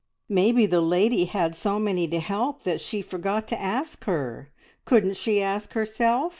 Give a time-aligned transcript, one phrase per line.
[0.29, 4.51] "Maybe the lady had so many to help that she forgot to ask her.
[4.83, 6.29] Couldn't she ask herself?